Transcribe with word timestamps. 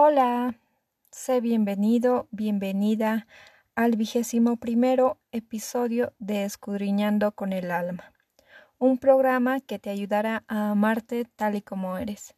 Hola, 0.00 0.54
sé 1.10 1.40
bienvenido, 1.40 2.28
bienvenida 2.30 3.26
al 3.74 3.96
vigésimo 3.96 4.56
primero 4.56 5.18
episodio 5.32 6.14
de 6.20 6.44
Escudriñando 6.44 7.32
con 7.32 7.52
el 7.52 7.72
Alma, 7.72 8.12
un 8.78 8.98
programa 8.98 9.58
que 9.58 9.80
te 9.80 9.90
ayudará 9.90 10.44
a 10.46 10.70
amarte 10.70 11.24
tal 11.24 11.56
y 11.56 11.62
como 11.62 11.98
eres. 11.98 12.36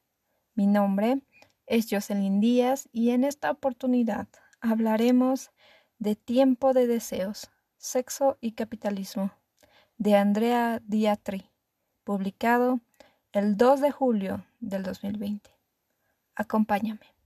Mi 0.55 0.67
nombre 0.67 1.21
es 1.67 1.87
Jocelyn 1.91 2.41
Díaz 2.41 2.89
y 2.93 3.11
en 3.11 3.25
esta 3.25 3.51
oportunidad 3.51 4.27
hablaremos 4.63 5.51
de 5.99 6.17
Tiempo 6.17 6.73
de 6.73 6.87
Deseos, 6.87 7.51
Sexo 7.77 8.39
y 8.41 8.53
Capitalismo, 8.53 9.33
de 9.99 10.17
Andrea 10.17 10.81
Diatri, 10.87 11.51
publicado 12.05 12.81
el 13.33 13.59
2 13.59 13.83
de 13.83 13.91
julio 13.91 14.47
del 14.61 14.83
2020. 14.83 15.51
Acompáñame. 16.35 17.20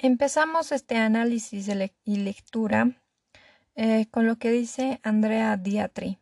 Empezamos 0.00 0.70
este 0.70 0.96
análisis 0.96 1.68
y 2.04 2.16
lectura 2.18 3.02
eh, 3.74 4.06
con 4.12 4.28
lo 4.28 4.36
que 4.36 4.52
dice 4.52 5.00
Andrea 5.02 5.56
Diatri. 5.56 6.18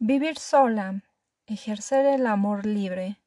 Vivir 0.00 0.36
sola, 0.36 1.04
ejercer 1.46 2.06
el 2.06 2.26
amor 2.26 2.66
libre, 2.66 3.20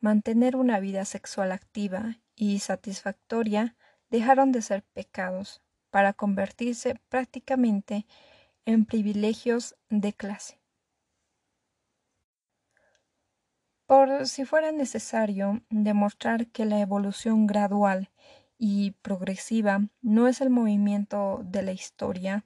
mantener 0.00 0.56
una 0.56 0.80
vida 0.80 1.04
sexual 1.04 1.52
activa 1.52 2.16
y 2.34 2.58
satisfactoria 2.58 3.76
dejaron 4.10 4.52
de 4.52 4.62
ser 4.62 4.82
pecados 4.82 5.62
para 5.90 6.12
convertirse 6.12 7.00
prácticamente 7.08 8.06
en 8.64 8.84
privilegios 8.84 9.76
de 9.88 10.12
clase. 10.12 10.60
Por 13.86 14.26
si 14.26 14.44
fuera 14.44 14.70
necesario 14.70 15.62
demostrar 15.70 16.48
que 16.48 16.66
la 16.66 16.80
evolución 16.80 17.46
gradual 17.46 18.10
y 18.58 18.90
progresiva 19.00 19.88
no 20.02 20.28
es 20.28 20.42
el 20.42 20.50
movimiento 20.50 21.40
de 21.42 21.62
la 21.62 21.72
historia, 21.72 22.44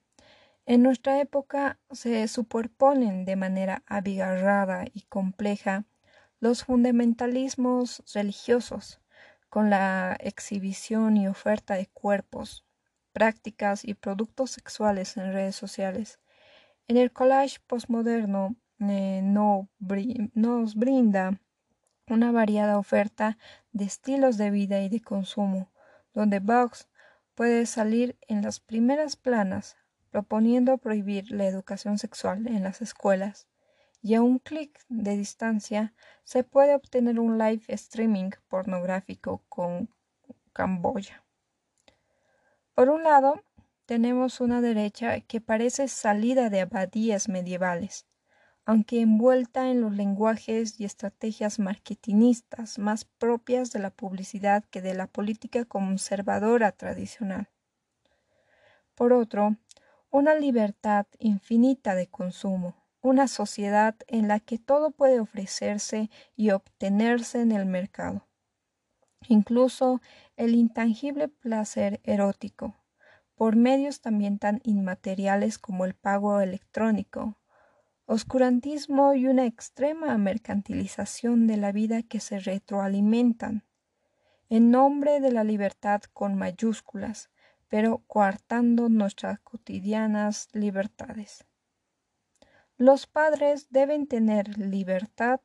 en 0.66 0.84
nuestra 0.84 1.20
época 1.20 1.80
se 1.90 2.28
superponen 2.28 3.24
de 3.24 3.34
manera 3.34 3.82
abigarrada 3.86 4.84
y 4.94 5.02
compleja 5.08 5.84
los 6.38 6.62
fundamentalismos 6.62 8.04
religiosos, 8.14 9.01
con 9.52 9.68
la 9.68 10.16
exhibición 10.18 11.18
y 11.18 11.28
oferta 11.28 11.74
de 11.74 11.86
cuerpos, 11.86 12.64
prácticas 13.12 13.84
y 13.84 13.92
productos 13.92 14.50
sexuales 14.50 15.18
en 15.18 15.30
redes 15.30 15.56
sociales. 15.56 16.20
En 16.88 16.96
el 16.96 17.12
collage 17.12 17.58
postmoderno 17.66 18.56
eh, 18.80 19.20
no 19.22 19.68
nos 20.32 20.74
brinda 20.74 21.38
una 22.08 22.32
variada 22.32 22.78
oferta 22.78 23.36
de 23.72 23.84
estilos 23.84 24.38
de 24.38 24.50
vida 24.50 24.80
y 24.80 24.88
de 24.88 25.02
consumo, 25.02 25.70
donde 26.14 26.40
Vox 26.40 26.88
puede 27.34 27.66
salir 27.66 28.16
en 28.28 28.40
las 28.40 28.58
primeras 28.58 29.16
planas 29.16 29.76
proponiendo 30.08 30.78
prohibir 30.78 31.30
la 31.30 31.44
educación 31.44 31.98
sexual 31.98 32.46
en 32.46 32.62
las 32.62 32.80
escuelas 32.80 33.48
y 34.02 34.14
a 34.14 34.22
un 34.22 34.40
clic 34.40 34.80
de 34.88 35.16
distancia 35.16 35.94
se 36.24 36.42
puede 36.42 36.74
obtener 36.74 37.20
un 37.20 37.38
live 37.38 37.62
streaming 37.68 38.30
pornográfico 38.48 39.44
con 39.48 39.88
Camboya. 40.52 41.24
Por 42.74 42.90
un 42.90 43.04
lado, 43.04 43.42
tenemos 43.86 44.40
una 44.40 44.60
derecha 44.60 45.20
que 45.20 45.40
parece 45.40 45.86
salida 45.86 46.50
de 46.50 46.62
abadías 46.62 47.28
medievales, 47.28 48.06
aunque 48.64 49.00
envuelta 49.00 49.70
en 49.70 49.80
los 49.80 49.92
lenguajes 49.92 50.80
y 50.80 50.84
estrategias 50.84 51.58
marketinistas 51.58 52.78
más 52.78 53.04
propias 53.04 53.70
de 53.72 53.78
la 53.78 53.90
publicidad 53.90 54.64
que 54.64 54.82
de 54.82 54.94
la 54.94 55.06
política 55.06 55.64
conservadora 55.64 56.72
tradicional. 56.72 57.50
Por 58.94 59.12
otro, 59.12 59.56
una 60.10 60.34
libertad 60.34 61.06
infinita 61.18 61.94
de 61.94 62.08
consumo, 62.08 62.81
una 63.02 63.26
sociedad 63.26 63.96
en 64.06 64.28
la 64.28 64.38
que 64.38 64.58
todo 64.58 64.92
puede 64.92 65.18
ofrecerse 65.18 66.08
y 66.36 66.50
obtenerse 66.50 67.40
en 67.40 67.50
el 67.50 67.66
mercado, 67.66 68.28
incluso 69.28 70.00
el 70.36 70.54
intangible 70.54 71.26
placer 71.28 72.00
erótico, 72.04 72.76
por 73.34 73.56
medios 73.56 74.00
también 74.00 74.38
tan 74.38 74.60
inmateriales 74.62 75.58
como 75.58 75.84
el 75.84 75.94
pago 75.94 76.40
electrónico, 76.40 77.38
oscurantismo 78.06 79.14
y 79.14 79.26
una 79.26 79.46
extrema 79.46 80.16
mercantilización 80.16 81.48
de 81.48 81.56
la 81.56 81.72
vida 81.72 82.02
que 82.02 82.20
se 82.20 82.38
retroalimentan, 82.38 83.64
en 84.48 84.70
nombre 84.70 85.18
de 85.20 85.32
la 85.32 85.42
libertad 85.42 86.02
con 86.12 86.36
mayúsculas, 86.36 87.30
pero 87.68 88.04
coartando 88.06 88.88
nuestras 88.88 89.40
cotidianas 89.40 90.48
libertades. 90.52 91.46
Los 92.84 93.06
padres 93.06 93.68
deben 93.70 94.08
tener 94.08 94.58
libertad 94.58 95.40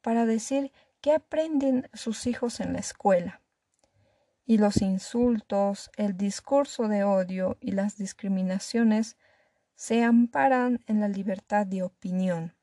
para 0.00 0.26
decir 0.26 0.72
qué 1.00 1.12
aprenden 1.12 1.88
sus 1.92 2.26
hijos 2.26 2.58
en 2.58 2.72
la 2.72 2.80
escuela. 2.80 3.42
Y 4.44 4.58
los 4.58 4.82
insultos, 4.82 5.92
el 5.96 6.16
discurso 6.16 6.88
de 6.88 7.04
odio 7.04 7.58
y 7.60 7.70
las 7.70 7.96
discriminaciones 7.96 9.16
se 9.76 10.02
amparan 10.02 10.80
en 10.88 10.98
la 10.98 11.06
libertad 11.06 11.64
de 11.64 11.84
opinión. 11.84 12.56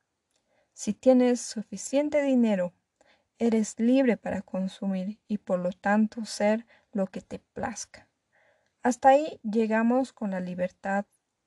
Si 0.74 0.92
tienes 0.92 1.40
suficiente 1.40 2.22
dinero, 2.22 2.74
eres 3.38 3.80
libre 3.80 4.18
para 4.18 4.42
consumir 4.42 5.18
y 5.26 5.38
por 5.38 5.58
lo 5.58 5.72
tanto 5.72 6.26
ser 6.26 6.66
lo 6.92 7.06
que 7.06 7.22
te 7.22 7.38
plazca. 7.38 8.10
Hasta 8.82 9.08
ahí 9.08 9.40
llegamos 9.42 10.12
con 10.12 10.32
la 10.32 10.40
libertad 10.40 11.06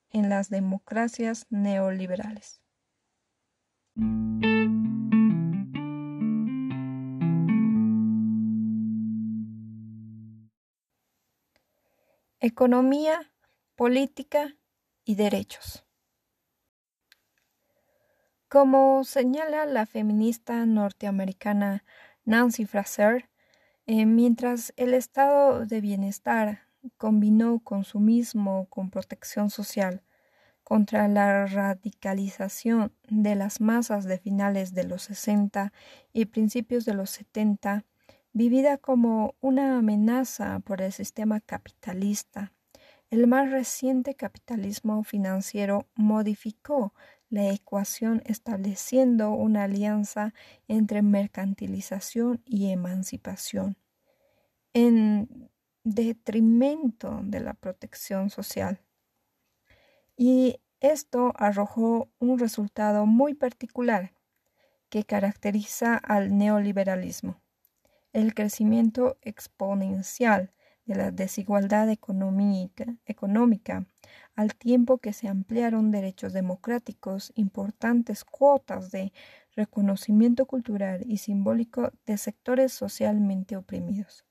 en 0.09 0.29
las 0.29 0.49
democracias 0.49 1.45
neoliberales. 1.51 2.61
Economía, 12.39 13.31
política 13.75 14.55
y 15.03 15.15
derechos. 15.15 15.85
Como 18.47 19.03
señala 19.03 19.65
la 19.65 19.85
feminista 19.85 20.65
norteamericana 20.65 21.83
Nancy 22.23 22.65
Fraser, 22.65 23.29
eh, 23.87 24.05
mientras 24.05 24.73
el 24.77 24.93
estado 24.93 25.65
de 25.65 25.81
bienestar 25.81 26.61
combinó 26.97 27.59
consumismo 27.59 28.67
con 28.69 28.89
protección 28.89 29.49
social, 29.49 30.03
contra 30.63 31.07
la 31.07 31.45
radicalización 31.45 32.93
de 33.09 33.35
las 33.35 33.61
masas 33.61 34.05
de 34.05 34.17
finales 34.17 34.73
de 34.73 34.83
los 34.83 35.03
60 35.03 35.73
y 36.13 36.25
principios 36.25 36.85
de 36.85 36.93
los 36.93 37.09
70, 37.09 37.85
vivida 38.33 38.77
como 38.77 39.35
una 39.41 39.77
amenaza 39.77 40.59
por 40.59 40.81
el 40.81 40.91
sistema 40.91 41.41
capitalista. 41.41 42.53
El 43.09 43.27
más 43.27 43.51
reciente 43.51 44.15
capitalismo 44.15 45.03
financiero 45.03 45.87
modificó 45.95 46.93
la 47.29 47.49
ecuación 47.49 48.21
estableciendo 48.25 49.31
una 49.31 49.63
alianza 49.63 50.33
entre 50.67 51.01
mercantilización 51.01 52.41
y 52.45 52.71
emancipación, 52.71 53.77
en 54.73 55.49
detrimento 55.83 57.19
de 57.23 57.39
la 57.41 57.53
protección 57.53 58.29
social 58.29 58.79
y 60.23 60.61
esto 60.81 61.33
arrojó 61.35 62.11
un 62.19 62.37
resultado 62.37 63.07
muy 63.07 63.33
particular 63.33 64.13
que 64.89 65.03
caracteriza 65.03 65.97
al 65.97 66.37
neoliberalismo, 66.37 67.41
el 68.13 68.35
crecimiento 68.35 69.17
exponencial 69.23 70.53
de 70.85 70.93
la 70.93 71.09
desigualdad 71.09 71.89
económica, 71.89 73.87
al 74.35 74.53
tiempo 74.53 74.99
que 74.99 75.11
se 75.11 75.27
ampliaron 75.27 75.89
derechos 75.89 76.33
democráticos, 76.33 77.33
importantes 77.33 78.23
cuotas 78.23 78.91
de 78.91 79.13
reconocimiento 79.55 80.45
cultural 80.45 81.01
y 81.03 81.17
simbólico 81.17 81.93
de 82.05 82.19
sectores 82.19 82.71
socialmente 82.73 83.57
oprimidos. 83.57 84.23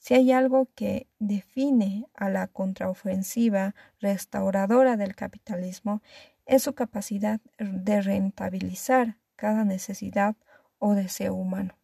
Si 0.00 0.14
hay 0.14 0.32
algo 0.32 0.66
que 0.74 1.08
define 1.18 2.06
a 2.14 2.30
la 2.30 2.46
contraofensiva 2.46 3.74
restauradora 4.00 4.96
del 4.96 5.14
capitalismo, 5.14 6.00
es 6.46 6.62
su 6.62 6.74
capacidad 6.74 7.38
de 7.58 8.00
rentabilizar 8.00 9.18
cada 9.36 9.66
necesidad 9.66 10.36
o 10.78 10.94
deseo 10.94 11.34
humano. 11.34 11.76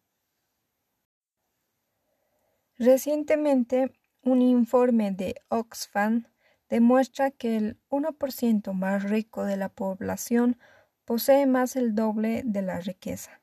Recientemente, 2.79 3.91
un 4.23 4.41
informe 4.41 5.11
de 5.11 5.35
Oxfam 5.49 6.25
demuestra 6.69 7.29
que 7.29 7.55
el 7.55 7.79
1% 7.89 8.73
más 8.73 9.03
rico 9.03 9.45
de 9.45 9.57
la 9.57 9.69
población 9.69 10.57
posee 11.05 11.45
más 11.45 11.75
el 11.75 11.93
doble 11.93 12.41
de 12.43 12.63
la 12.63 12.79
riqueza 12.79 13.41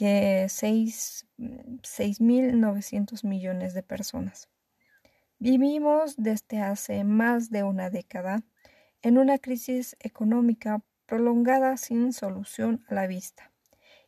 que 0.00 0.46
6.900 0.46 3.22
millones 3.22 3.74
de 3.74 3.82
personas. 3.82 4.48
Vivimos 5.38 6.16
desde 6.16 6.62
hace 6.62 7.04
más 7.04 7.50
de 7.50 7.64
una 7.64 7.90
década 7.90 8.42
en 9.02 9.18
una 9.18 9.36
crisis 9.36 9.98
económica 10.00 10.82
prolongada 11.04 11.76
sin 11.76 12.14
solución 12.14 12.82
a 12.88 12.94
la 12.94 13.06
vista. 13.06 13.52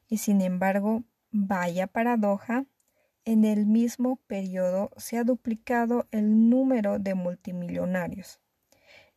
Y 0.08 0.16
sin 0.16 0.40
embargo, 0.40 1.04
vaya 1.30 1.88
paradoja, 1.88 2.64
en 3.26 3.44
el 3.44 3.66
mismo 3.66 4.16
periodo 4.26 4.92
se 4.96 5.18
ha 5.18 5.24
duplicado 5.24 6.08
el 6.10 6.48
número 6.48 7.00
de 7.00 7.14
multimillonarios. 7.14 8.40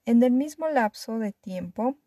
En 0.03 0.21
el 0.23 0.33
mismo 0.33 0.67
lapso 0.67 1.19
de 1.19 1.31
tiempo, 1.31 1.97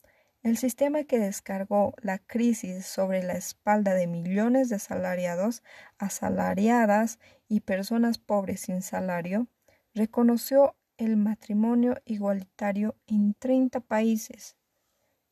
el 0.49 0.57
sistema 0.57 1.05
que 1.05 1.19
descargó 1.19 1.95
la 2.01 2.19
crisis 2.19 2.87
sobre 2.87 3.23
la 3.23 3.35
espalda 3.35 3.93
de 3.93 4.07
millones 4.07 4.71
de 4.71 4.77
asalariados, 4.77 5.63
asalariadas 5.99 7.19
y 7.49 7.61
personas 7.61 8.17
pobres 8.17 8.61
sin 8.61 8.81
salario, 8.81 9.49
reconoció 9.95 10.75
el 10.97 11.19
matrimonio 11.19 11.97
igualitario 12.07 12.97
en 13.07 13.35
30 13.35 13.81
países, 13.81 14.57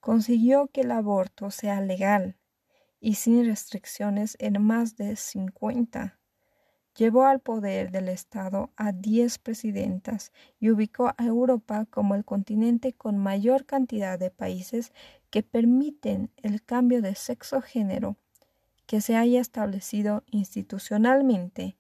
consiguió 0.01 0.69
que 0.69 0.83
el 0.83 0.91
aborto 0.91 1.51
sea 1.51 1.81
legal 1.81 2.37
y 3.01 3.15
sin 3.15 3.47
restricciones 3.47 4.37
en 4.39 4.63
más 4.63 4.97
de 4.97 5.17
50 5.17 6.21
llevó 6.97 7.27
al 7.27 7.41
poder 7.41 7.91
del 7.91 8.09
Estado 8.09 8.71
a 8.77 8.93
diez 8.93 9.39
presidentas 9.39 10.33
y 10.59 10.71
ubicó 10.71 11.13
a 11.17 11.25
Europa 11.25 11.87
como 11.91 12.15
el 12.15 12.25
continente 12.25 12.93
con 12.93 13.19
mayor 13.19 13.67
cantidad 13.67 14.19
de 14.19 14.31
países 14.31 14.93
que 15.31 15.43
permiten 15.43 16.31
el 16.37 16.63
cambio 16.63 17.03
de 17.03 17.15
sexo-género 17.15 18.17
que 18.87 19.01
se 19.01 19.17
haya 19.17 19.41
establecido 19.41 20.23
institucionalmente 20.31 21.77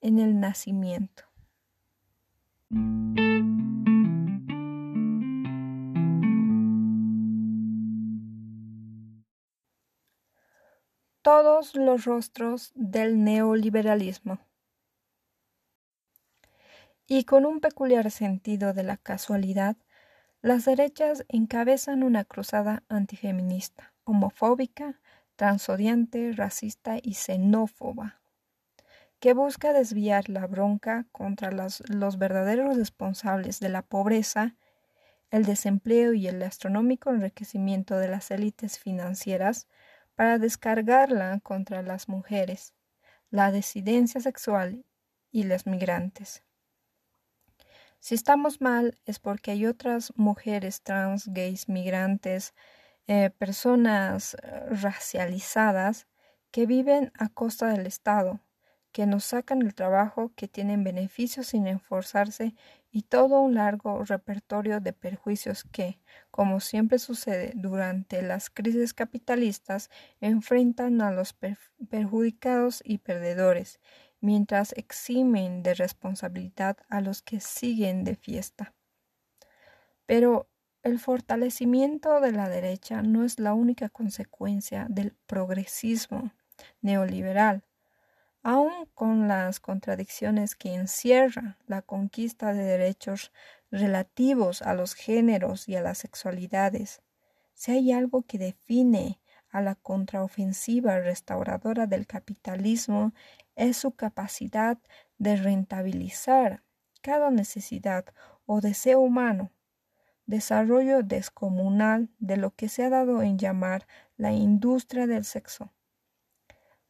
en 0.00 0.18
el 0.18 0.40
nacimiento. 0.40 1.24
Todos 11.22 11.74
los 11.74 12.06
rostros 12.06 12.72
del 12.74 13.22
neoliberalismo 13.22 14.47
y 17.10 17.24
con 17.24 17.46
un 17.46 17.60
peculiar 17.60 18.10
sentido 18.10 18.74
de 18.74 18.82
la 18.82 18.98
casualidad, 18.98 19.76
las 20.42 20.66
derechas 20.66 21.24
encabezan 21.28 22.02
una 22.02 22.24
cruzada 22.24 22.84
antifeminista, 22.88 23.94
homofóbica, 24.04 25.00
transodiante, 25.34 26.32
racista 26.32 26.98
y 27.02 27.14
xenófoba, 27.14 28.20
que 29.20 29.32
busca 29.32 29.72
desviar 29.72 30.28
la 30.28 30.46
bronca 30.46 31.06
contra 31.10 31.50
los, 31.50 31.82
verdaderos 32.18 32.76
responsables 32.76 33.58
de 33.58 33.70
la 33.70 33.80
pobreza, 33.80 34.54
el 35.30 35.46
desempleo 35.46 36.12
y 36.12 36.28
el 36.28 36.42
astronómico 36.42 37.10
enriquecimiento 37.10 37.96
de 37.96 38.08
las 38.08 38.30
élites 38.30 38.78
financieras 38.78 39.66
para 40.14 40.38
descargarla 40.38 41.40
contra 41.40 41.80
las 41.82 42.08
mujeres, 42.08 42.74
la 43.30 43.50
disidencia 43.50 44.20
sexual 44.20 44.84
y 45.32 45.44
los 45.44 45.66
migrantes. 45.66 46.42
Si 48.00 48.14
estamos 48.14 48.60
mal 48.60 48.96
es 49.06 49.18
porque 49.18 49.50
hay 49.50 49.66
otras 49.66 50.12
mujeres 50.16 50.82
trans, 50.82 51.26
gays, 51.28 51.68
migrantes, 51.68 52.54
eh, 53.08 53.30
personas 53.30 54.34
eh, 54.34 54.66
racializadas 54.70 56.06
que 56.50 56.66
viven 56.66 57.12
a 57.18 57.28
costa 57.28 57.68
del 57.68 57.86
Estado, 57.86 58.40
que 58.92 59.06
nos 59.06 59.24
sacan 59.24 59.62
el 59.62 59.74
trabajo, 59.74 60.32
que 60.36 60.48
tienen 60.48 60.84
beneficios 60.84 61.48
sin 61.48 61.66
esforzarse 61.66 62.54
y 62.90 63.02
todo 63.02 63.40
un 63.40 63.54
largo 63.54 64.02
repertorio 64.04 64.80
de 64.80 64.92
perjuicios 64.92 65.64
que, 65.64 66.00
como 66.30 66.60
siempre 66.60 66.98
sucede 66.98 67.52
durante 67.54 68.22
las 68.22 68.48
crisis 68.48 68.94
capitalistas, 68.94 69.90
enfrentan 70.20 71.02
a 71.02 71.10
los 71.10 71.34
perjudicados 71.90 72.80
y 72.84 72.98
perdedores 72.98 73.80
mientras 74.20 74.72
eximen 74.72 75.62
de 75.62 75.74
responsabilidad 75.74 76.76
a 76.88 77.00
los 77.00 77.22
que 77.22 77.40
siguen 77.40 78.04
de 78.04 78.16
fiesta. 78.16 78.74
Pero 80.06 80.48
el 80.82 80.98
fortalecimiento 80.98 82.20
de 82.20 82.32
la 82.32 82.48
derecha 82.48 83.02
no 83.02 83.24
es 83.24 83.38
la 83.38 83.52
única 83.52 83.88
consecuencia 83.88 84.86
del 84.88 85.14
progresismo 85.26 86.32
neoliberal, 86.80 87.64
aun 88.42 88.86
con 88.94 89.28
las 89.28 89.60
contradicciones 89.60 90.54
que 90.54 90.74
encierra 90.74 91.58
la 91.66 91.82
conquista 91.82 92.54
de 92.54 92.62
derechos 92.62 93.32
relativos 93.70 94.62
a 94.62 94.74
los 94.74 94.94
géneros 94.94 95.68
y 95.68 95.76
a 95.76 95.82
las 95.82 95.98
sexualidades. 95.98 97.02
Si 97.54 97.72
hay 97.72 97.92
algo 97.92 98.22
que 98.22 98.38
define 98.38 99.20
a 99.50 99.60
la 99.60 99.74
contraofensiva 99.74 101.00
restauradora 101.00 101.86
del 101.86 102.06
capitalismo 102.06 103.12
es 103.58 103.76
su 103.76 103.90
capacidad 103.90 104.78
de 105.18 105.36
rentabilizar 105.36 106.62
cada 107.02 107.30
necesidad 107.30 108.06
o 108.46 108.60
deseo 108.60 109.00
humano, 109.00 109.50
desarrollo 110.26 111.02
descomunal 111.02 112.08
de 112.18 112.36
lo 112.36 112.54
que 112.54 112.68
se 112.68 112.84
ha 112.84 112.90
dado 112.90 113.20
en 113.20 113.36
llamar 113.36 113.86
la 114.16 114.32
industria 114.32 115.06
del 115.06 115.24
sexo, 115.24 115.72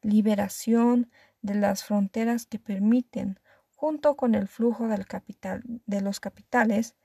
liberación 0.03 1.11
de 1.41 1.55
las 1.55 1.85
fronteras 1.85 2.45
que 2.47 2.59
permiten, 2.59 3.41
junto 3.71 4.17
con 4.17 4.35
el 4.35 4.47
flujo 4.47 4.89
de 4.89 6.01
los 6.03 6.21
capitales, 6.21 6.97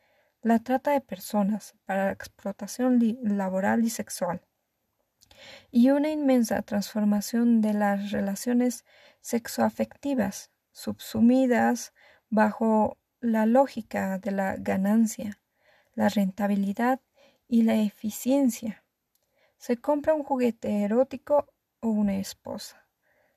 la 0.42 0.60
trata 0.60 0.92
de 0.92 1.01
personas 1.01 1.75
para 1.86 2.07
la 2.07 2.12
explotación 2.12 3.00
laboral 3.21 3.86
y 3.86 3.89
sexual 3.89 4.42
y 5.72 5.90
una 5.90 6.10
inmensa 6.10 6.62
transformación 6.62 7.62
de 7.62 7.74
las 7.74 8.12
relaciones 8.12 8.86
sexoafectivas, 9.22 10.52
subsumidas 10.72 11.94
bajo 12.30 12.98
la 13.20 13.46
lógica 13.46 14.18
de 14.20 14.32
la 14.32 14.56
ganancia, 14.58 15.40
la 15.96 16.10
rentabilidad 16.10 17.00
y 17.48 17.63
la 17.63 17.75
eficiencia. 17.75 18.84
Se 19.58 19.78
compra 19.78 20.13
un 20.13 20.24
juguete 20.24 20.84
erótico 20.84 21.48
o 21.80 21.90
una 21.90 22.18
esposa. 22.18 22.88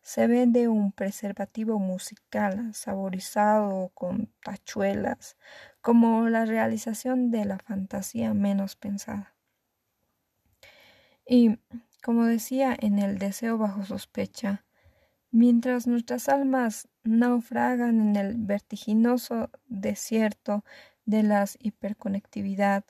Se 0.02 0.26
vende 0.26 0.68
un 0.68 0.92
preservativo 0.92 1.78
musical 1.78 2.72
saborizado 2.74 3.90
con 3.94 4.32
tachuelas, 4.42 5.36
como 5.80 6.28
la 6.28 6.44
realización 6.44 7.30
de 7.30 7.44
la 7.44 7.58
fantasía 7.58 8.32
menos 8.32 8.76
pensada. 8.76 9.34
Y 11.26 11.58
como 12.06 12.26
decía 12.26 12.76
en 12.78 13.00
el 13.00 13.18
deseo 13.18 13.58
bajo 13.58 13.84
sospecha, 13.84 14.64
mientras 15.32 15.88
nuestras 15.88 16.28
almas 16.28 16.88
naufragan 17.02 18.00
en 18.00 18.14
el 18.14 18.36
vertiginoso 18.36 19.50
desierto 19.66 20.64
de 21.04 21.24
la 21.24 21.44
hiperconectividad, 21.58 22.84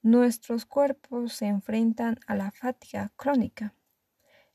nuestros 0.00 0.64
cuerpos 0.64 1.32
se 1.32 1.46
enfrentan 1.46 2.20
a 2.28 2.36
la 2.36 2.52
fatiga 2.52 3.10
crónica. 3.16 3.74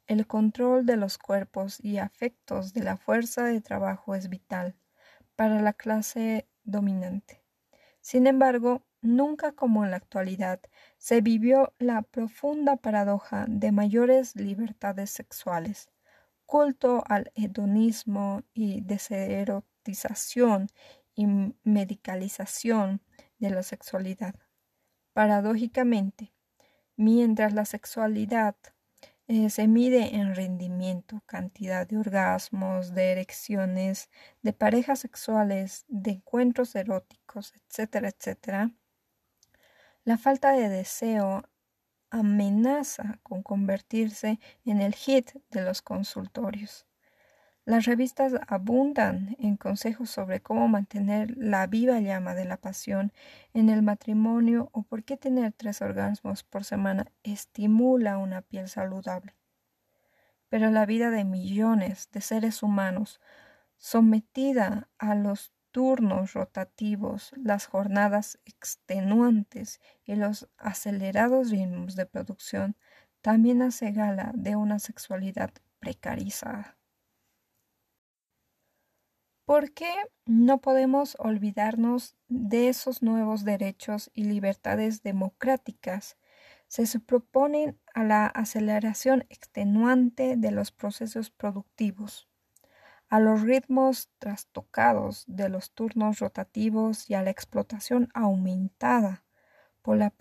El 0.05 0.25
control 0.25 0.85
de 0.85 0.95
los 0.95 1.17
cuerpos 1.17 1.77
y 1.83 1.97
afectos 1.97 2.71
de 2.71 2.83
la 2.85 2.95
fuerza 2.95 3.43
de 3.43 3.59
trabajo 3.59 4.15
es 4.15 4.29
vital 4.29 4.77
para 5.35 5.61
la 5.61 5.73
clase 5.73 6.47
dominante. 6.63 7.43
Sin 7.99 8.25
embargo, 8.25 8.85
Nunca 9.07 9.53
como 9.53 9.85
en 9.85 9.91
la 9.91 9.97
actualidad 9.97 10.59
se 10.97 11.21
vivió 11.21 11.73
la 11.79 12.01
profunda 12.01 12.75
paradoja 12.75 13.45
de 13.47 13.71
mayores 13.71 14.35
libertades 14.35 15.11
sexuales, 15.11 15.89
culto 16.45 17.05
al 17.07 17.31
hedonismo 17.33 18.43
y 18.53 18.81
deserotización 18.81 20.67
y 21.15 21.25
medicalización 21.63 23.01
de 23.39 23.49
la 23.51 23.63
sexualidad. 23.63 24.35
Paradójicamente, 25.13 26.33
mientras 26.97 27.53
la 27.53 27.63
sexualidad 27.63 28.57
eh, 29.29 29.49
se 29.49 29.69
mide 29.69 30.17
en 30.17 30.35
rendimiento, 30.35 31.23
cantidad 31.27 31.87
de 31.87 31.97
orgasmos, 31.97 32.93
de 32.93 33.13
erecciones, 33.13 34.09
de 34.41 34.51
parejas 34.51 34.99
sexuales, 34.99 35.85
de 35.87 36.11
encuentros 36.11 36.75
eróticos, 36.75 37.53
etcétera, 37.55 38.09
etcétera, 38.09 38.73
la 40.07 40.17
falta 40.17 40.53
de 40.53 40.69
deseo 40.69 41.43
amenaza 42.11 43.19
con 43.23 43.43
convertirse 43.43 44.39
en 44.63 44.79
el 44.79 44.95
hit 44.95 45.31
de 45.49 45.61
los 45.61 45.81
consultorios. 45.81 46.87
Las 47.65 47.83
revistas 47.83 48.31
abundan 48.47 49.35
en 49.37 49.57
consejos 49.57 50.09
sobre 50.09 50.39
cómo 50.39 50.69
mantener 50.69 51.35
la 51.35 51.67
viva 51.67 51.99
llama 51.99 52.35
de 52.35 52.45
la 52.45 52.55
pasión 52.55 53.11
en 53.53 53.67
el 53.67 53.81
matrimonio 53.81 54.69
o 54.71 54.83
por 54.83 55.03
qué 55.03 55.17
tener 55.17 55.51
tres 55.51 55.81
orgasmos 55.81 56.41
por 56.41 56.63
semana 56.63 57.11
estimula 57.23 58.17
una 58.17 58.41
piel 58.41 58.69
saludable. 58.69 59.35
Pero 60.47 60.71
la 60.71 60.85
vida 60.85 61.11
de 61.11 61.25
millones 61.25 62.07
de 62.13 62.21
seres 62.21 62.63
humanos 62.63 63.19
sometida 63.75 64.87
a 64.99 65.15
los 65.15 65.51
turnos 65.77 66.33
rotativos, 66.33 67.33
las 67.35 67.67
jornadas 67.67 68.39
extenuantes 68.45 69.79
y 70.05 70.15
los 70.15 70.49
acelerados 70.57 71.51
ritmos 71.51 71.95
de 71.95 72.07
producción 72.07 72.75
también 73.21 73.61
hace 73.61 73.91
gala 73.91 74.31
de 74.33 74.55
una 74.55 74.79
sexualidad 74.79 75.51
precarizada. 75.77 76.79
¿Por 79.45 79.71
qué 79.71 79.93
no 80.25 80.61
podemos 80.61 81.15
olvidarnos 81.19 82.15
de 82.27 82.69
esos 82.69 83.03
nuevos 83.03 83.43
derechos 83.45 84.09
y 84.15 84.23
libertades 84.23 85.03
democráticas? 85.03 86.17
Se 86.67 86.99
proponen 86.99 87.79
a 87.93 88.03
la 88.03 88.25
aceleración 88.25 89.27
extenuante 89.29 90.37
de 90.37 90.49
los 90.49 90.71
procesos 90.71 91.29
productivos, 91.29 92.26
a 93.09 93.19
los 93.19 93.41
ritmos 93.41 94.09
trastocados 94.19 95.23
de 95.27 95.49
los 95.49 95.71
turnos 95.71 96.19
rotativos 96.19 97.09
y 97.09 97.13
a 97.13 97.21
la 97.21 97.29
explotación 97.29 98.09
aumentada 98.13 99.23
por 99.81 99.97
la 99.97 100.13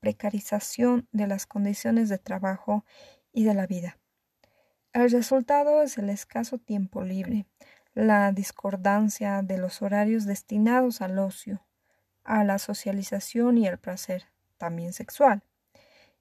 precarización 0.00 1.08
de 1.10 1.26
las 1.26 1.46
condiciones 1.46 2.08
de 2.08 2.18
trabajo 2.18 2.84
y 3.32 3.44
de 3.44 3.54
la 3.54 3.66
vida. 3.66 3.98
El 4.92 5.10
resultado 5.10 5.82
es 5.82 5.98
el 5.98 6.10
escaso 6.10 6.58
tiempo 6.58 7.02
libre, 7.02 7.46
la 7.94 8.30
discordancia 8.32 9.42
de 9.42 9.58
los 9.58 9.82
horarios 9.82 10.24
destinados 10.24 11.00
al 11.00 11.18
ocio, 11.18 11.66
a 12.22 12.44
la 12.44 12.58
socialización 12.58 13.58
y 13.58 13.66
al 13.66 13.78
placer, 13.78 14.26
también 14.56 14.92
sexual, 14.92 15.42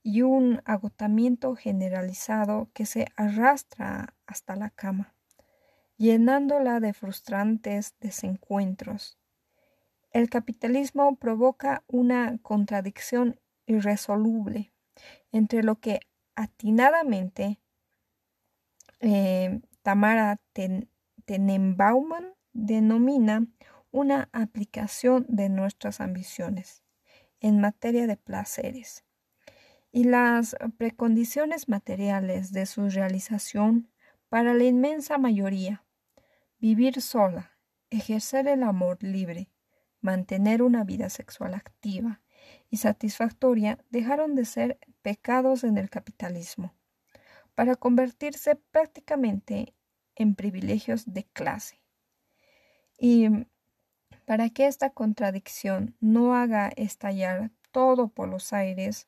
y 0.01 0.23
un 0.23 0.61
agotamiento 0.65 1.55
generalizado 1.55 2.69
que 2.73 2.85
se 2.85 3.07
arrastra 3.15 4.15
hasta 4.25 4.55
la 4.55 4.69
cama, 4.71 5.13
llenándola 5.99 6.79
de 6.79 6.93
frustrantes 6.93 7.93
desencuentros. 7.99 9.19
El 10.11 10.29
capitalismo 10.29 11.17
provoca 11.17 11.83
una 11.87 12.39
contradicción 12.41 13.39
irresoluble 13.67 14.73
entre 15.31 15.61
lo 15.61 15.75
que 15.75 15.99
atinadamente 16.35 17.59
eh, 19.01 19.61
Tamara 19.83 20.39
Tenenbaum 21.25 22.09
denomina 22.53 23.45
una 23.91 24.29
aplicación 24.31 25.25
de 25.27 25.49
nuestras 25.49 25.99
ambiciones 25.99 26.81
en 27.41 27.59
materia 27.59 28.07
de 28.07 28.15
placeres 28.15 29.03
y 29.91 30.05
las 30.05 30.55
precondiciones 30.77 31.67
materiales 31.67 32.53
de 32.53 32.65
su 32.65 32.89
realización 32.89 33.89
para 34.29 34.53
la 34.53 34.63
inmensa 34.63 35.17
mayoría. 35.17 35.83
Vivir 36.61 37.01
sola, 37.01 37.57
ejercer 37.89 38.45
el 38.49 38.63
amor 38.63 39.01
libre, 39.01 39.49
mantener 40.01 40.61
una 40.61 40.83
vida 40.83 41.09
sexual 41.09 41.53
activa 41.53 42.21
y 42.69 42.75
satisfactoria 42.75 43.79
dejaron 43.89 44.35
de 44.35 44.43
ser 44.43 44.77
pecados 45.01 45.63
en 45.63 45.77
el 45.77 45.89
capitalismo, 45.89 46.75
para 47.55 47.77
convertirse 47.77 48.57
prácticamente 48.57 49.73
en 50.15 50.35
privilegios 50.35 51.05
de 51.13 51.23
clase. 51.23 51.81
Y 52.97 53.29
para 54.25 54.49
que 54.49 54.67
esta 54.67 54.89
contradicción 54.89 55.95
no 56.01 56.35
haga 56.35 56.73
estallar 56.75 57.51
todo 57.71 58.09
por 58.09 58.27
los 58.27 58.51
aires, 58.51 59.07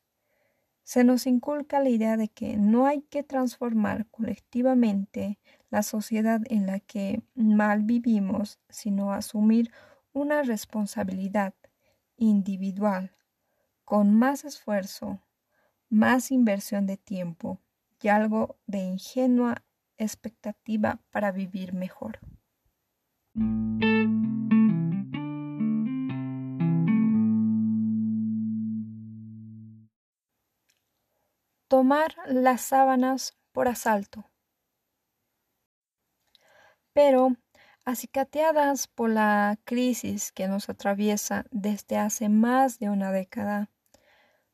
se 0.84 1.04
nos 1.04 1.26
inculca 1.26 1.80
la 1.80 1.90
idea 1.90 2.16
de 2.16 2.28
que 2.28 2.56
no 2.56 2.86
hay 2.86 3.02
que 3.02 3.22
transformar 3.22 4.06
colectivamente 4.08 5.38
la 5.72 5.82
sociedad 5.82 6.42
en 6.50 6.66
la 6.66 6.80
que 6.80 7.22
mal 7.34 7.82
vivimos, 7.82 8.60
sino 8.68 9.14
asumir 9.14 9.72
una 10.12 10.42
responsabilidad 10.42 11.54
individual 12.18 13.16
con 13.86 14.14
más 14.14 14.44
esfuerzo, 14.44 15.22
más 15.88 16.30
inversión 16.30 16.86
de 16.86 16.98
tiempo 16.98 17.58
y 18.02 18.08
algo 18.08 18.58
de 18.66 18.80
ingenua 18.80 19.64
expectativa 19.96 21.00
para 21.10 21.32
vivir 21.32 21.72
mejor. 21.72 22.18
Tomar 31.66 32.14
las 32.26 32.60
sábanas 32.60 33.38
por 33.52 33.68
asalto. 33.68 34.31
Pero, 36.92 37.36
acicateadas 37.84 38.86
por 38.86 39.10
la 39.10 39.58
crisis 39.64 40.32
que 40.32 40.48
nos 40.48 40.68
atraviesa 40.68 41.46
desde 41.50 41.96
hace 41.96 42.28
más 42.28 42.78
de 42.78 42.90
una 42.90 43.12
década, 43.12 43.70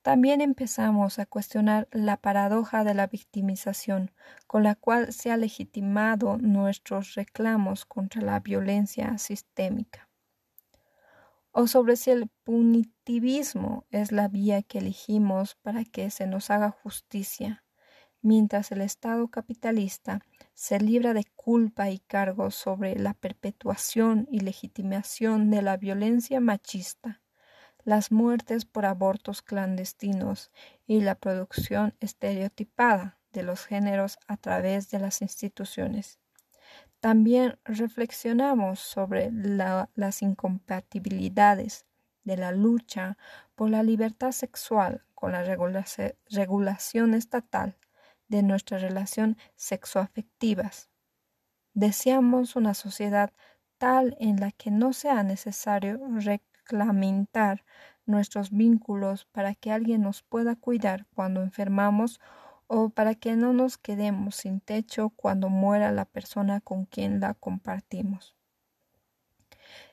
también 0.02 0.40
empezamos 0.40 1.18
a 1.18 1.26
cuestionar 1.26 1.88
la 1.90 2.16
paradoja 2.16 2.85
de 2.85 2.95
la 2.95 3.09
victimización 3.09 4.12
con 4.47 4.62
la 4.62 4.75
cual 4.75 5.12
se 5.12 5.30
ha 5.30 5.37
legitimado 5.37 6.38
nuestros 6.38 7.14
reclamos 7.14 7.85
contra 7.85 8.23
la 8.23 8.40
violencia 8.40 9.18
sistémica. 9.18 10.09
O 11.50 11.66
sobre 11.66 11.97
si 11.97 12.12
el 12.12 12.28
punitivismo 12.45 13.85
es 13.90 14.12
la 14.12 14.28
vía 14.28 14.62
que 14.62 14.78
elegimos 14.78 15.57
para 15.57 15.85
que 15.85 16.11
se 16.11 16.26
nos 16.26 16.50
haga 16.50 16.71
justicia, 16.71 17.64
mientras 18.22 18.72
el 18.72 18.80
Estado 18.80 19.28
capitalista 19.28 20.20
se 20.54 20.80
libra 20.80 21.14
de 21.14 21.25
culpa 21.37 21.90
y 21.90 21.98
cargos 21.98 22.54
sobre 22.54 22.98
la 22.98 23.14
perpetuación 23.14 24.26
y 24.30 24.40
legitimación 24.40 25.50
de 25.50 25.62
la 25.62 25.76
violencia 25.76 26.40
machista 26.40 27.20
las 27.88 28.12
muertes 28.12 28.66
por 28.66 28.84
abortos 28.84 29.40
clandestinos 29.40 30.50
y 30.87 31.00
la 31.00 31.14
producción 31.14 31.94
estereotipada 32.00 33.18
de 33.32 33.42
los 33.42 33.64
géneros 33.64 34.18
a 34.26 34.37
través 34.37 34.90
de 34.90 34.98
las 34.98 35.22
instituciones. 35.22 36.18
También 37.00 37.58
reflexionamos 37.64 38.80
sobre 38.80 39.30
las 39.32 40.20
incompatibilidades 40.20 41.87
de 42.25 42.37
la 42.37 42.52
lucha 42.52 43.16
por 43.54 43.70
la 43.70 43.82
libertad 43.82 44.32
sexual 44.32 45.02
con 45.14 45.32
la 45.32 45.42
regulación 45.42 47.14
estatal 47.14 47.78
de 48.28 48.42
nuestra 48.42 48.78
relación 48.78 49.37
sexoafectivas. 49.56 50.88
Deseamos 51.75 52.56
una 52.56 52.75
sociedad 52.75 53.32
tal 53.78 54.16
en 54.20 54.40
la 54.40 54.52
que 54.52 54.70
no 54.70 54.92
sea 54.92 55.23
necesario 55.23 56.00
lamentar 56.70 57.64
nuestros 58.06 58.50
vínculos 58.50 59.25
para 59.26 59.54
que 59.54 59.73
alguien 59.73 60.02
nos 60.02 60.23
pueda 60.23 60.56
cuidar 60.56 61.06
cuando 61.14 61.42
enfermamos 61.42 62.20
o 62.66 62.90
para 62.90 63.14
que 63.14 63.37
no 63.37 63.52
nos 63.52 63.78
quedemos 63.78 64.37
sin 64.37 64.61
techo 64.61 65.11
cuando 65.11 65.49
muera 65.49 65.90
la 65.92 66.04
persona 66.04 66.61
con 66.61 66.85
quien 66.85 67.20
la 67.20 67.35
compartimos. 67.35 68.35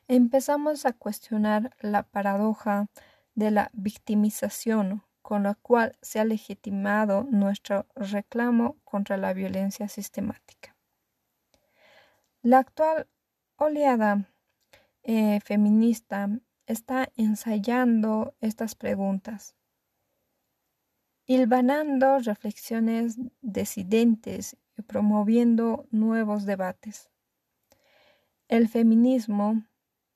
Empezamos 0.08 0.86
a 0.86 0.94
cuestionar 0.94 1.76
la 1.80 2.04
paradoja 2.04 2.88
de 3.34 3.52
la 3.52 3.72
victimización 3.74 5.05
con 5.26 5.42
la 5.42 5.56
cual 5.56 5.98
se 6.04 6.20
ha 6.20 6.24
legitimado 6.24 7.24
nuestro 7.24 7.88
reclamo 7.96 8.78
contra 8.84 9.18
la 9.18 9.34
violencia 9.34 9.88
sistemática. 9.88 10.76
La 12.44 12.60
actual 12.60 13.08
oleada 13.56 14.30
eh, 15.02 15.40
feminista 15.44 16.30
está 16.68 17.12
ensayando 17.16 18.36
estas 18.40 18.76
preguntas, 18.76 19.56
hilvanando 21.26 22.20
reflexiones 22.20 23.18
decidentes 23.42 24.58
y 24.78 24.84
promoviendo 24.84 25.88
nuevos 25.90 26.46
debates. 26.46 27.10
El 28.48 28.70
feminismo, 28.70 29.66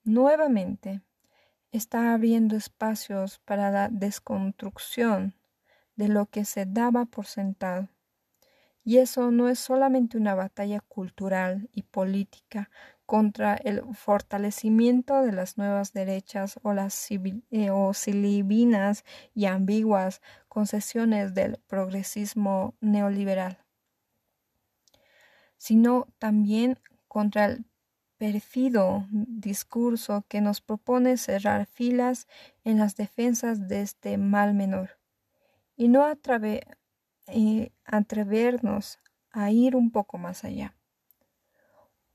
nuevamente, 0.04 1.02
está 1.72 2.14
abriendo 2.14 2.56
espacios 2.56 3.40
para 3.40 3.72
la 3.72 3.90
desconstrucción 3.90 5.36
de 5.96 6.08
lo 6.08 6.26
que 6.28 6.46
se 6.46 6.66
daba 6.66 7.06
por 7.06 7.26
sentado. 7.26 7.90
Y 8.84 8.98
eso 8.98 9.32
no 9.32 9.50
es 9.50 9.60
solamente 9.60 10.18
una 10.18 10.34
batalla 10.34 10.80
cultural 10.80 11.70
y 11.74 11.84
política 11.84 12.72
contra 13.06 13.56
el 13.56 13.84
fortalecimiento 13.94 15.22
de 15.22 15.32
las 15.32 15.58
nuevas 15.58 15.94
derechas 15.94 16.60
o 16.64 16.74
las 16.74 17.10
eh, 17.12 17.70
silibinas 17.94 19.04
y 19.34 19.46
ambiguas 19.46 20.22
concesiones 20.48 21.34
del 21.34 21.58
progresismo 21.68 22.76
neoliberal, 22.82 23.58
sino 25.58 26.08
también 26.20 26.80
contra 27.08 27.46
el 27.46 27.66
perfido 28.20 29.08
discurso 29.10 30.26
que 30.28 30.42
nos 30.42 30.60
propone 30.60 31.18
cerrar 31.18 31.66
filas 31.66 32.28
en 32.66 32.78
las 32.78 32.96
defensas 32.98 33.70
de 33.70 33.82
este 33.82 34.18
mal 34.18 34.54
menor 34.54 35.00
y 35.78 35.88
no 35.88 36.06
eh, 37.28 37.72
atrevernos 37.86 39.00
a 39.32 39.52
ir 39.52 39.76
un 39.78 39.90
poco 39.90 40.18
más 40.18 40.44
allá. 40.44 40.76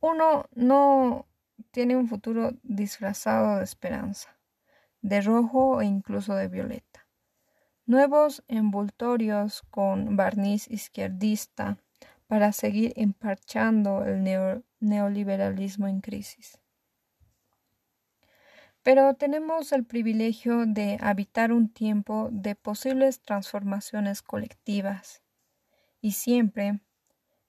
Uno 0.01 0.45
no 0.55 1.27
tiene 1.71 1.97
un 1.97 2.07
futuro 2.07 2.51
disfrazado 2.63 3.57
de 3.57 3.65
esperanza, 3.65 4.37
de 5.01 5.23
rojo 5.23 5.81
e 5.81 5.87
incluso 5.87 6.35
de 6.35 6.49
violeta. 6.49 7.07
Nuevos 7.87 8.45
envoltorios 8.49 9.63
con 9.71 10.17
barniz 10.17 10.71
izquierdista 10.71 11.79
para 12.27 12.53
seguir 12.53 12.93
emparchando 12.97 14.05
el 14.05 14.23
neoliberalismo 14.85 15.89
en 15.89 16.01
crisis. 16.01 16.61
Pero 18.83 19.15
tenemos 19.15 19.73
el 19.73 19.85
privilegio 19.85 20.67
de 20.67 20.99
habitar 21.01 21.53
un 21.53 21.69
tiempo 21.71 22.29
de 22.31 22.55
posibles 22.55 23.21
transformaciones 23.21 24.21
colectivas 24.21 25.23
y 26.01 26.13
siempre 26.13 26.81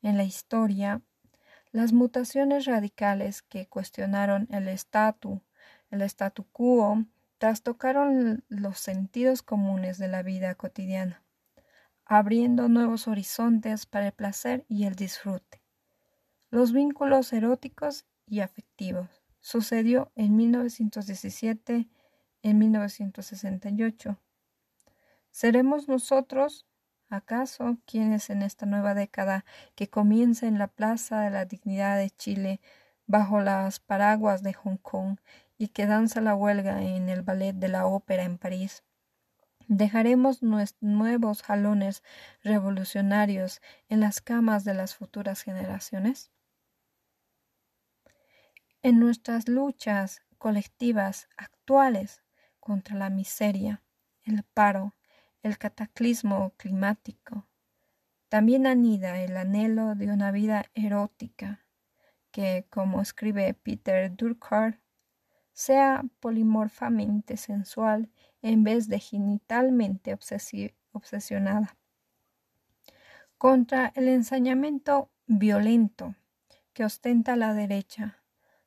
en 0.01 0.17
la 0.17 0.23
historia 0.23 1.01
las 1.73 1.91
mutaciones 1.91 2.63
radicales 2.63 3.41
que 3.41 3.67
cuestionaron 3.67 4.47
el 4.49 4.69
statu, 4.69 5.41
el 5.91 6.03
statu 6.03 6.45
quo, 6.53 7.03
trastocaron 7.37 8.45
los 8.47 8.79
sentidos 8.79 9.41
comunes 9.41 9.97
de 9.97 10.07
la 10.07 10.23
vida 10.23 10.55
cotidiana, 10.55 11.21
abriendo 12.05 12.69
nuevos 12.69 13.09
horizontes 13.09 13.85
para 13.85 14.07
el 14.07 14.13
placer 14.13 14.63
y 14.69 14.85
el 14.85 14.95
disfrute, 14.95 15.64
los 16.49 16.71
vínculos 16.71 17.33
eróticos 17.33 18.05
y 18.25 18.39
afectivos. 18.39 19.23
Sucedió 19.39 20.11
en 20.15 20.35
1917, 20.35 21.87
en 22.41 22.57
1968. 22.57 24.17
¿Seremos 25.31 25.87
nosotros 25.87 26.65
¿Acaso 27.09 27.77
quienes 27.85 28.31
en 28.31 28.41
esta 28.41 28.65
nueva 28.65 28.95
década 28.95 29.45
que 29.75 29.89
comienza 29.89 30.47
en 30.47 30.57
la 30.57 30.67
Plaza 30.67 31.21
de 31.21 31.29
la 31.29 31.45
Dignidad 31.45 31.97
de 31.97 32.09
Chile, 32.09 32.61
bajo 33.05 33.41
las 33.41 33.79
paraguas 33.79 34.41
de 34.41 34.53
Hong 34.53 34.77
Kong 34.77 35.17
y 35.57 35.67
que 35.67 35.85
danza 35.85 36.19
la 36.19 36.35
huelga 36.35 36.81
en 36.81 37.09
el 37.09 37.21
ballet 37.21 37.53
de 37.53 37.67
la 37.67 37.85
ópera 37.85 38.23
en 38.23 38.39
París, 38.39 38.83
dejaremos 39.67 40.41
nuevos 40.81 41.43
jalones 41.43 42.01
revolucionarios 42.43 43.61
en 43.87 43.99
las 43.99 44.19
camas 44.19 44.63
de 44.63 44.73
las 44.73 44.95
futuras 44.95 45.43
generaciones? 45.43 46.31
En 48.85 48.99
nuestras 48.99 49.49
luchas 49.49 50.21
colectivas 50.37 51.27
actuales 51.37 52.21
contra 52.59 52.95
la 52.95 53.09
miseria, 53.09 53.81
el 54.25 54.43
paro, 54.43 54.93
el 55.41 55.57
cataclismo 55.57 56.53
climático. 56.55 57.47
También 58.29 58.67
anida 58.67 59.19
el 59.23 59.37
anhelo 59.37 59.95
de 59.95 60.11
una 60.11 60.29
vida 60.29 60.65
erótica 60.75 61.65
que, 62.29 62.67
como 62.69 63.01
escribe 63.01 63.55
Peter 63.55 64.15
Durkheim, 64.15 64.77
sea 65.51 66.03
polimorfamente 66.19 67.37
sensual 67.37 68.11
en 68.43 68.63
vez 68.63 68.87
de 68.87 68.99
genitalmente 68.99 70.15
obsesionada. 70.91 71.75
Contra 73.39 73.91
el 73.95 74.09
ensañamiento 74.09 75.09
violento 75.25 76.13
que 76.73 76.85
ostenta 76.85 77.35
la 77.35 77.55
derecha, 77.55 78.21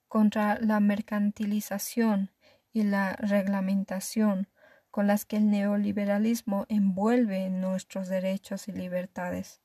contra 0.09 0.59
la 0.61 0.81
mercantilización 0.81 2.31
y 2.73 2.83
la 2.83 3.15
reglamentación 3.17 4.49
con 4.91 5.07
las 5.07 5.25
que 5.25 5.37
el 5.37 5.51
neoliberalismo 5.51 6.67
envuelve 6.69 7.51
nuestros 7.51 8.09
derechos 8.09 8.69
y 8.69 8.73
libertades, 8.73 9.61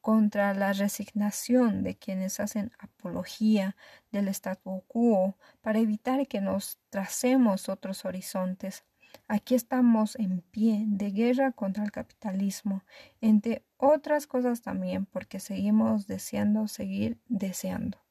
contra 0.00 0.52
la 0.52 0.74
resignación 0.74 1.82
de 1.82 1.96
quienes 1.96 2.38
hacen 2.38 2.72
apología 2.78 3.76
del 4.12 4.28
statu 4.28 4.84
quo 4.86 5.38
para 5.62 5.78
evitar 5.78 6.28
que 6.28 6.42
nos 6.42 6.78
tracemos 6.90 7.70
otros 7.70 8.04
horizontes. 8.04 8.84
Aquí 9.28 9.54
estamos 9.54 10.16
en 10.16 10.42
pie 10.42 10.84
de 10.86 11.10
guerra 11.10 11.52
contra 11.52 11.84
el 11.84 11.92
capitalismo, 11.92 12.84
entre 13.22 13.64
otras 13.78 14.26
cosas 14.26 14.60
también 14.60 15.06
porque 15.06 15.40
seguimos 15.40 16.06
deseando 16.06 16.68
seguir 16.68 17.18
deseando. 17.28 18.04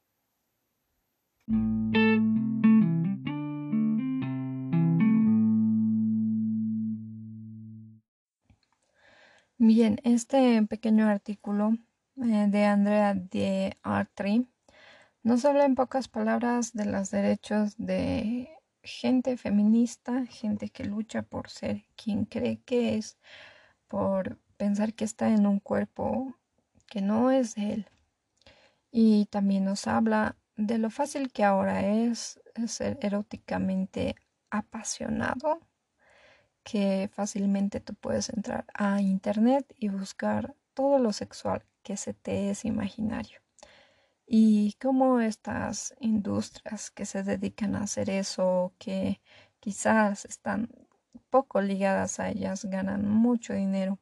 Bien, 9.66 9.98
este 10.04 10.62
pequeño 10.66 11.06
artículo 11.08 11.72
eh, 12.22 12.48
de 12.50 12.66
Andrea 12.66 13.14
de 13.14 13.78
Artri 13.82 14.46
nos 15.22 15.46
habla 15.46 15.64
en 15.64 15.74
pocas 15.74 16.06
palabras 16.06 16.74
de 16.74 16.84
los 16.84 17.10
derechos 17.10 17.74
de 17.78 18.50
gente 18.82 19.38
feminista, 19.38 20.26
gente 20.26 20.68
que 20.68 20.84
lucha 20.84 21.22
por 21.22 21.48
ser 21.48 21.86
quien 21.96 22.26
cree 22.26 22.60
que 22.66 22.96
es, 22.98 23.16
por 23.88 24.38
pensar 24.58 24.92
que 24.92 25.06
está 25.06 25.30
en 25.30 25.46
un 25.46 25.60
cuerpo 25.60 26.36
que 26.86 27.00
no 27.00 27.30
es 27.30 27.54
de 27.54 27.72
él. 27.72 27.86
Y 28.90 29.24
también 29.30 29.64
nos 29.64 29.86
habla 29.86 30.36
de 30.56 30.76
lo 30.76 30.90
fácil 30.90 31.32
que 31.32 31.42
ahora 31.42 31.86
es 31.86 32.38
ser 32.66 32.98
eróticamente 33.00 34.14
apasionado 34.50 35.60
que 36.64 37.08
fácilmente 37.12 37.80
tú 37.80 37.94
puedes 37.94 38.30
entrar 38.30 38.64
a 38.74 39.00
internet 39.00 39.72
y 39.78 39.88
buscar 39.88 40.54
todo 40.74 40.98
lo 40.98 41.12
sexual 41.12 41.64
que 41.82 41.96
se 41.96 42.14
te 42.14 42.50
es 42.50 42.64
imaginario. 42.64 43.40
Y 44.26 44.72
cómo 44.80 45.20
estas 45.20 45.94
industrias 46.00 46.90
que 46.90 47.04
se 47.04 47.22
dedican 47.22 47.76
a 47.76 47.82
hacer 47.82 48.08
eso, 48.10 48.72
que 48.78 49.20
quizás 49.60 50.24
están 50.24 50.70
poco 51.30 51.60
ligadas 51.60 52.18
a 52.20 52.30
ellas, 52.30 52.64
ganan 52.64 53.06
mucho 53.08 53.52
dinero 53.52 53.98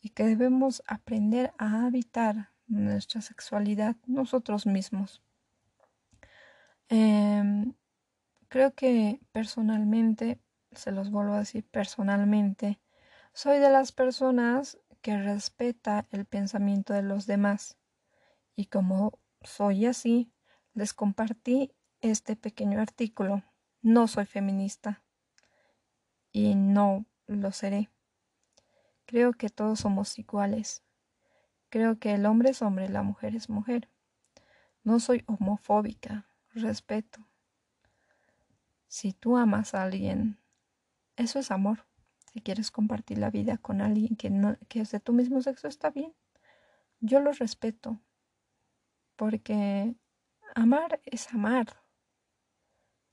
y 0.00 0.10
que 0.10 0.24
debemos 0.24 0.82
aprender 0.86 1.52
a 1.58 1.86
habitar 1.86 2.50
nuestra 2.68 3.20
sexualidad 3.20 3.96
nosotros 4.06 4.66
mismos. 4.66 5.22
Em, 6.88 7.74
creo 8.48 8.74
que 8.74 9.20
personalmente 9.32 10.40
se 10.78 10.92
los 10.92 11.10
vuelvo 11.10 11.34
a 11.34 11.40
decir 11.40 11.66
personalmente, 11.68 12.80
soy 13.34 13.58
de 13.58 13.70
las 13.70 13.92
personas 13.92 14.78
que 15.02 15.16
respeta 15.16 16.06
el 16.10 16.24
pensamiento 16.24 16.92
de 16.92 17.02
los 17.02 17.26
demás. 17.26 17.76
Y 18.56 18.66
como 18.66 19.18
soy 19.42 19.86
así, 19.86 20.32
les 20.74 20.94
compartí 20.94 21.72
este 22.00 22.36
pequeño 22.36 22.80
artículo. 22.80 23.42
No 23.82 24.08
soy 24.08 24.26
feminista 24.26 25.02
y 26.32 26.54
no 26.54 27.06
lo 27.26 27.52
seré. 27.52 27.90
Creo 29.06 29.32
que 29.32 29.48
todos 29.48 29.80
somos 29.80 30.18
iguales. 30.18 30.82
Creo 31.70 31.98
que 31.98 32.14
el 32.14 32.26
hombre 32.26 32.50
es 32.50 32.62
hombre, 32.62 32.88
la 32.88 33.02
mujer 33.02 33.36
es 33.36 33.48
mujer. 33.48 33.88
No 34.82 35.00
soy 35.00 35.22
homofóbica, 35.26 36.26
respeto. 36.54 37.26
Si 38.88 39.12
tú 39.12 39.36
amas 39.36 39.74
a 39.74 39.82
alguien 39.82 40.37
eso 41.18 41.38
es 41.38 41.50
amor. 41.50 41.86
Si 42.32 42.40
quieres 42.40 42.70
compartir 42.70 43.18
la 43.18 43.30
vida 43.30 43.58
con 43.58 43.80
alguien 43.80 44.16
que, 44.16 44.30
no, 44.30 44.56
que 44.68 44.80
es 44.80 44.90
de 44.92 45.00
tu 45.00 45.12
mismo 45.12 45.42
sexo, 45.42 45.68
está 45.68 45.90
bien. 45.90 46.14
Yo 47.00 47.20
lo 47.20 47.32
respeto. 47.32 48.00
Porque 49.16 49.94
amar 50.54 51.00
es 51.04 51.32
amar. 51.34 51.66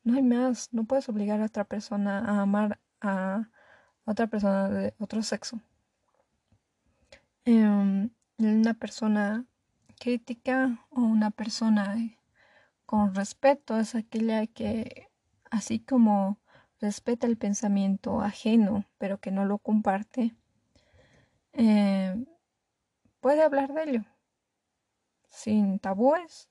No 0.04 0.16
hay 0.16 0.22
más. 0.22 0.72
No 0.72 0.86
puedes 0.86 1.10
obligar 1.10 1.42
a 1.42 1.46
otra 1.46 1.64
persona 1.64 2.20
a 2.20 2.42
amar 2.42 2.80
a 3.02 3.50
otra 4.06 4.28
persona 4.28 4.70
de 4.70 4.94
otro 5.00 5.24
sexo. 5.24 5.60
Em, 7.46 8.10
una 8.38 8.74
persona 8.76 9.46
crítica 10.00 10.86
o 10.90 11.02
una 11.02 11.32
persona 11.32 11.98
con 12.86 13.16
respeto 13.16 13.80
es 13.80 13.96
aquella 13.96 14.46
que, 14.48 15.10
así 15.50 15.80
como 15.80 16.40
respeta 16.86 17.26
el 17.26 17.36
pensamiento 17.36 18.22
ajeno, 18.22 18.86
pero 19.00 19.20
que 19.20 19.32
no 19.32 19.44
lo 19.44 19.58
comparte, 19.58 20.36
eh, 21.54 22.16
puede 23.20 23.42
hablar 23.42 23.74
de 23.74 23.84
ello 23.84 24.06
sin 25.28 25.80
tabúes 25.80 26.48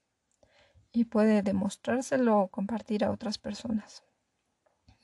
y 0.91 1.05
puede 1.05 1.43
demostrárselo 1.43 2.41
o 2.41 2.49
compartir 2.49 3.05
a 3.05 3.13
otras 3.13 3.39
personas. 3.39 4.03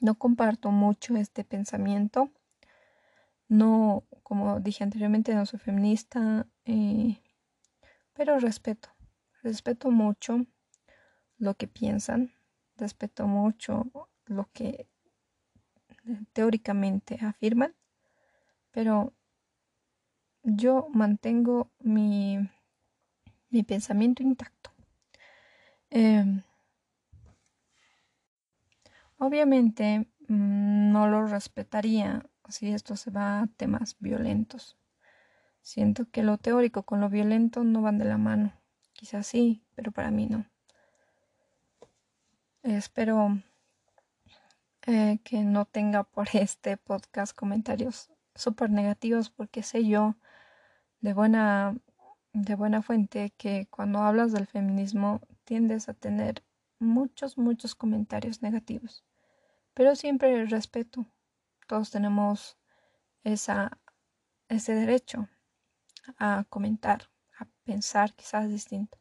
No 0.00 0.16
comparto 0.16 0.72
mucho 0.72 1.16
este 1.16 1.44
pensamiento. 1.44 2.30
No, 3.46 4.02
como 4.24 4.58
dije 4.58 4.82
anteriormente, 4.82 5.34
no 5.34 5.46
soy 5.46 5.60
feminista, 5.60 6.48
eh, 6.64 7.22
pero 8.14 8.40
respeto, 8.40 8.88
respeto 9.42 9.92
mucho 9.92 10.44
lo 11.38 11.54
que 11.54 11.68
piensan, 11.68 12.32
respeto 12.76 13.28
mucho 13.28 13.90
lo 14.26 14.50
que 14.52 14.89
teóricamente 16.32 17.18
afirman, 17.20 17.74
pero 18.70 19.12
yo 20.42 20.88
mantengo 20.92 21.70
mi, 21.80 22.38
mi 23.50 23.62
pensamiento 23.62 24.22
intacto. 24.22 24.70
Em, 25.90 26.42
obviamente 29.18 30.08
mm, 30.28 30.92
no 30.92 31.08
lo 31.08 31.26
respetaría 31.26 32.24
si 32.48 32.72
esto 32.72 32.96
se 32.96 33.10
va 33.10 33.40
a 33.40 33.46
temas 33.46 33.96
violentos. 33.98 34.76
Siento 35.62 36.08
que 36.10 36.22
lo 36.22 36.38
teórico 36.38 36.84
con 36.84 37.00
lo 37.00 37.08
violento 37.08 37.64
no 37.64 37.82
van 37.82 37.98
de 37.98 38.06
la 38.06 38.18
mano. 38.18 38.52
Quizás 38.92 39.26
sí, 39.26 39.62
pero 39.74 39.92
para 39.92 40.10
mí 40.10 40.26
no. 40.26 40.46
Espero 42.62 43.40
eh, 44.86 45.18
que 45.24 45.44
no 45.44 45.64
tenga 45.66 46.04
por 46.04 46.28
este 46.34 46.76
podcast 46.76 47.36
comentarios 47.36 48.10
súper 48.34 48.70
negativos 48.70 49.30
porque 49.30 49.62
sé 49.62 49.86
yo 49.86 50.16
de 51.00 51.12
buena, 51.12 51.76
de 52.32 52.54
buena 52.54 52.82
fuente 52.82 53.32
que 53.36 53.66
cuando 53.70 54.00
hablas 54.00 54.32
del 54.32 54.46
feminismo 54.46 55.20
tiendes 55.44 55.88
a 55.88 55.94
tener 55.94 56.44
muchos, 56.78 57.38
muchos 57.38 57.74
comentarios 57.74 58.42
negativos. 58.42 59.04
Pero 59.74 59.96
siempre 59.96 60.46
respeto. 60.46 61.06
Todos 61.66 61.90
tenemos 61.90 62.58
esa, 63.22 63.78
ese 64.48 64.74
derecho 64.74 65.28
a 66.18 66.44
comentar, 66.48 67.10
a 67.38 67.46
pensar 67.64 68.14
quizás 68.14 68.48
distinto. 68.48 68.99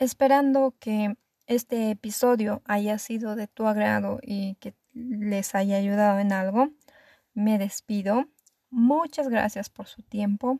Esperando 0.00 0.74
que 0.80 1.14
este 1.46 1.90
episodio 1.90 2.62
haya 2.64 2.96
sido 2.98 3.36
de 3.36 3.48
tu 3.48 3.66
agrado 3.66 4.18
y 4.22 4.54
que 4.54 4.74
les 4.94 5.54
haya 5.54 5.76
ayudado 5.76 6.18
en 6.20 6.32
algo, 6.32 6.70
me 7.34 7.58
despido. 7.58 8.24
Muchas 8.70 9.28
gracias 9.28 9.68
por 9.68 9.88
su 9.88 10.02
tiempo. 10.02 10.58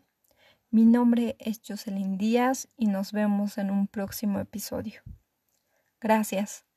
Mi 0.71 0.85
nombre 0.85 1.37
es 1.39 1.63
Jocelyn 1.67 2.19
Díaz 2.19 2.69
y 2.77 2.89
nos 2.89 3.13
vemos 3.13 3.57
en 3.57 3.71
un 3.71 3.87
próximo 3.89 4.41
episodio. 4.41 5.01
Gracias. 6.03 6.70